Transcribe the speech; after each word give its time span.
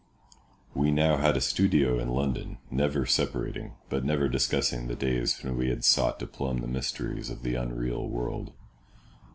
We 0.73 0.89
now 0.89 1.17
had 1.17 1.37
a 1.37 1.41
studio 1.41 1.99
in 1.99 2.09
London, 2.09 2.57
never 2.71 3.05
separating, 3.05 3.73
but 3.87 4.03
never 4.03 4.27
discussing 4.27 4.87
the 4.87 4.95
days 4.95 5.39
when 5.43 5.55
we 5.55 5.69
had 5.69 5.85
sought 5.85 6.17
to 6.21 6.25
plumb 6.25 6.57
the 6.61 6.67
mysteries 6.67 7.29
of 7.29 7.43
the 7.43 7.53
unreal 7.53 8.07
world. 8.09 8.51